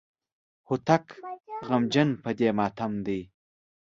هوتک 0.67 1.05
غمجن 1.67 2.09
په 2.23 2.29
دې 2.37 2.49
ماتم 2.57 2.93
دی. 3.05 3.21